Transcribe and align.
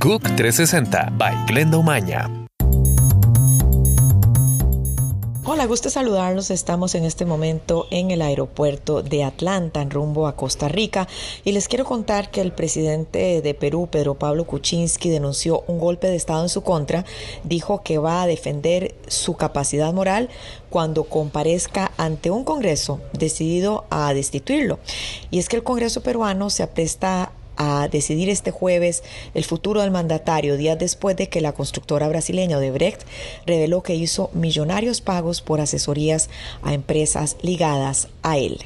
GUC 0.00 0.22
360 0.36 1.12
by 1.18 1.46
Glenda 1.46 1.76
Umaña. 1.76 2.30
Hola, 5.44 5.66
gusto 5.66 5.90
saludarlos. 5.90 6.52
Estamos 6.52 6.94
en 6.94 7.04
este 7.04 7.24
momento 7.24 7.88
en 7.90 8.12
el 8.12 8.22
aeropuerto 8.22 9.02
de 9.02 9.24
Atlanta, 9.24 9.82
en 9.82 9.90
rumbo 9.90 10.28
a 10.28 10.36
Costa 10.36 10.68
Rica, 10.68 11.08
y 11.44 11.50
les 11.50 11.66
quiero 11.66 11.84
contar 11.84 12.30
que 12.30 12.40
el 12.42 12.52
presidente 12.52 13.42
de 13.42 13.54
Perú, 13.54 13.88
Pedro 13.90 14.14
Pablo 14.14 14.46
Kuczynski, 14.46 15.10
denunció 15.10 15.64
un 15.66 15.80
golpe 15.80 16.06
de 16.06 16.14
Estado 16.14 16.42
en 16.44 16.48
su 16.48 16.62
contra, 16.62 17.04
dijo 17.42 17.82
que 17.82 17.98
va 17.98 18.22
a 18.22 18.26
defender 18.28 18.94
su 19.08 19.34
capacidad 19.34 19.92
moral 19.92 20.28
cuando 20.70 21.04
comparezca 21.04 21.90
ante 21.96 22.30
un 22.30 22.44
Congreso 22.44 23.00
decidido 23.14 23.84
a 23.90 24.14
destituirlo. 24.14 24.78
Y 25.32 25.40
es 25.40 25.48
que 25.48 25.56
el 25.56 25.64
Congreso 25.64 26.04
peruano 26.04 26.50
se 26.50 26.62
apresta 26.62 27.32
a 27.58 27.88
decidir 27.88 28.30
este 28.30 28.50
jueves 28.50 29.02
el 29.34 29.44
futuro 29.44 29.82
del 29.82 29.90
mandatario, 29.90 30.56
días 30.56 30.78
después 30.78 31.16
de 31.16 31.28
que 31.28 31.42
la 31.42 31.52
constructora 31.52 32.08
brasileña 32.08 32.56
Odebrecht 32.56 33.02
reveló 33.44 33.82
que 33.82 33.96
hizo 33.96 34.30
millonarios 34.32 35.00
pagos 35.00 35.42
por 35.42 35.60
asesorías 35.60 36.30
a 36.62 36.72
empresas 36.72 37.36
ligadas 37.42 38.08
a 38.22 38.38
él. 38.38 38.64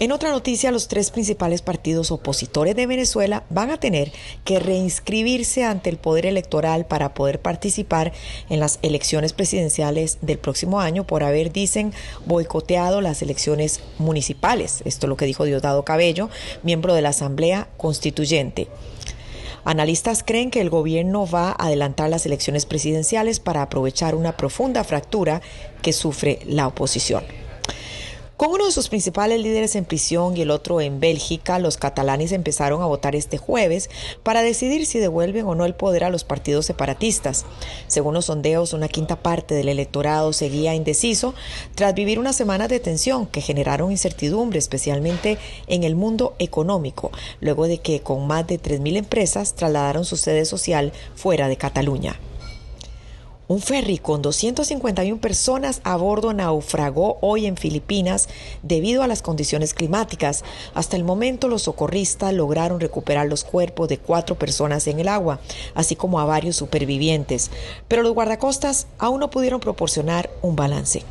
En 0.00 0.10
otra 0.10 0.32
noticia, 0.32 0.72
los 0.72 0.88
tres 0.88 1.12
principales 1.12 1.62
partidos 1.62 2.10
opositores 2.10 2.74
de 2.74 2.88
Venezuela 2.88 3.44
van 3.48 3.70
a 3.70 3.78
tener 3.78 4.10
que 4.44 4.58
reinscribirse 4.58 5.62
ante 5.62 5.88
el 5.88 5.98
Poder 5.98 6.26
Electoral 6.26 6.84
para 6.84 7.14
poder 7.14 7.40
participar 7.40 8.12
en 8.48 8.58
las 8.58 8.80
elecciones 8.82 9.32
presidenciales 9.32 10.18
del 10.20 10.38
próximo 10.38 10.80
año 10.80 11.06
por 11.06 11.22
haber, 11.22 11.52
dicen, 11.52 11.92
boicoteado 12.26 13.00
las 13.00 13.22
elecciones 13.22 13.82
municipales. 13.98 14.82
Esto 14.84 15.06
es 15.06 15.08
lo 15.08 15.16
que 15.16 15.26
dijo 15.26 15.44
Diosdado 15.44 15.84
Cabello, 15.84 16.28
miembro 16.64 16.92
de 16.94 17.02
la 17.02 17.10
Asamblea 17.10 17.68
Constituyente. 17.76 18.66
Analistas 19.64 20.24
creen 20.24 20.50
que 20.50 20.60
el 20.60 20.70
gobierno 20.70 21.24
va 21.24 21.50
a 21.50 21.66
adelantar 21.66 22.10
las 22.10 22.26
elecciones 22.26 22.66
presidenciales 22.66 23.38
para 23.38 23.62
aprovechar 23.62 24.16
una 24.16 24.36
profunda 24.36 24.82
fractura 24.82 25.40
que 25.82 25.92
sufre 25.92 26.40
la 26.46 26.66
oposición. 26.66 27.43
Con 28.36 28.50
uno 28.50 28.66
de 28.66 28.72
sus 28.72 28.88
principales 28.88 29.40
líderes 29.40 29.76
en 29.76 29.84
prisión 29.84 30.36
y 30.36 30.42
el 30.42 30.50
otro 30.50 30.80
en 30.80 30.98
Bélgica, 30.98 31.60
los 31.60 31.76
catalanes 31.76 32.32
empezaron 32.32 32.82
a 32.82 32.86
votar 32.86 33.14
este 33.14 33.38
jueves 33.38 33.88
para 34.24 34.42
decidir 34.42 34.86
si 34.86 34.98
devuelven 34.98 35.46
o 35.46 35.54
no 35.54 35.64
el 35.64 35.76
poder 35.76 36.02
a 36.02 36.10
los 36.10 36.24
partidos 36.24 36.66
separatistas. 36.66 37.44
Según 37.86 38.14
los 38.14 38.24
sondeos, 38.24 38.72
una 38.72 38.88
quinta 38.88 39.14
parte 39.14 39.54
del 39.54 39.68
electorado 39.68 40.32
seguía 40.32 40.74
indeciso 40.74 41.32
tras 41.76 41.94
vivir 41.94 42.18
una 42.18 42.32
semana 42.32 42.66
de 42.66 42.80
tensión 42.80 43.28
que 43.28 43.40
generaron 43.40 43.92
incertidumbre, 43.92 44.58
especialmente 44.58 45.38
en 45.68 45.84
el 45.84 45.94
mundo 45.94 46.34
económico, 46.40 47.12
luego 47.40 47.68
de 47.68 47.78
que 47.78 48.00
con 48.00 48.26
más 48.26 48.48
de 48.48 48.60
3.000 48.60 48.96
empresas 48.96 49.54
trasladaron 49.54 50.04
su 50.04 50.16
sede 50.16 50.44
social 50.44 50.92
fuera 51.14 51.46
de 51.46 51.56
Cataluña. 51.56 52.18
Un 53.46 53.60
ferry 53.60 53.98
con 53.98 54.22
251 54.22 55.20
personas 55.20 55.82
a 55.84 55.96
bordo 55.96 56.32
naufragó 56.32 57.18
hoy 57.20 57.44
en 57.44 57.58
Filipinas 57.58 58.26
debido 58.62 59.02
a 59.02 59.06
las 59.06 59.20
condiciones 59.20 59.74
climáticas. 59.74 60.42
Hasta 60.72 60.96
el 60.96 61.04
momento 61.04 61.48
los 61.48 61.62
socorristas 61.62 62.32
lograron 62.32 62.80
recuperar 62.80 63.26
los 63.28 63.44
cuerpos 63.44 63.88
de 63.88 63.98
cuatro 63.98 64.38
personas 64.38 64.86
en 64.86 64.98
el 64.98 65.08
agua, 65.08 65.40
así 65.74 65.94
como 65.94 66.20
a 66.20 66.24
varios 66.24 66.56
supervivientes, 66.56 67.50
pero 67.86 68.02
los 68.02 68.14
guardacostas 68.14 68.86
aún 68.98 69.20
no 69.20 69.28
pudieron 69.28 69.60
proporcionar 69.60 70.30
un 70.40 70.56
balance. 70.56 71.02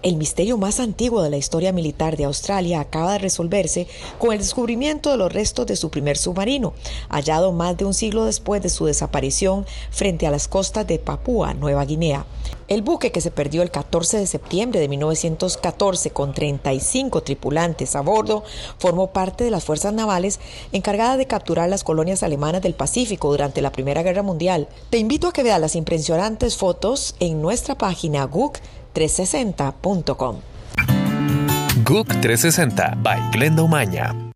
El 0.00 0.16
misterio 0.16 0.56
más 0.58 0.78
antiguo 0.78 1.22
de 1.22 1.30
la 1.30 1.38
historia 1.38 1.72
militar 1.72 2.16
de 2.16 2.24
Australia 2.24 2.78
acaba 2.78 3.14
de 3.14 3.18
resolverse 3.18 3.88
con 4.20 4.32
el 4.32 4.38
descubrimiento 4.38 5.10
de 5.10 5.16
los 5.16 5.32
restos 5.32 5.66
de 5.66 5.74
su 5.74 5.90
primer 5.90 6.16
submarino, 6.16 6.72
hallado 7.08 7.50
más 7.50 7.76
de 7.76 7.84
un 7.84 7.94
siglo 7.94 8.24
después 8.24 8.62
de 8.62 8.68
su 8.68 8.86
desaparición 8.86 9.66
frente 9.90 10.28
a 10.28 10.30
las 10.30 10.46
costas 10.46 10.86
de 10.86 11.00
Papúa, 11.00 11.52
Nueva 11.54 11.84
Guinea. 11.84 12.26
El 12.68 12.82
buque 12.82 13.10
que 13.10 13.20
se 13.20 13.32
perdió 13.32 13.62
el 13.62 13.72
14 13.72 14.18
de 14.18 14.26
septiembre 14.26 14.78
de 14.78 14.88
1914 14.88 16.10
con 16.10 16.32
35 16.32 17.22
tripulantes 17.22 17.96
a 17.96 18.02
bordo 18.02 18.44
formó 18.78 19.08
parte 19.08 19.42
de 19.42 19.50
las 19.50 19.64
fuerzas 19.64 19.94
navales 19.94 20.38
encargadas 20.70 21.18
de 21.18 21.26
capturar 21.26 21.68
las 21.70 21.82
colonias 21.82 22.22
alemanas 22.22 22.62
del 22.62 22.74
Pacífico 22.74 23.30
durante 23.30 23.62
la 23.62 23.72
Primera 23.72 24.02
Guerra 24.02 24.22
Mundial. 24.22 24.68
Te 24.90 24.98
invito 24.98 25.28
a 25.28 25.32
que 25.32 25.42
veas 25.42 25.60
las 25.60 25.74
impresionantes 25.74 26.56
fotos 26.56 27.16
en 27.20 27.40
nuestra 27.42 27.76
página 27.76 28.24
GUC 28.26 28.58
360.com. 28.98 30.40
GUC 31.84 32.08
360 32.20 32.96
by 33.02 33.30
Glenda 33.30 33.62
Umaña. 33.62 34.27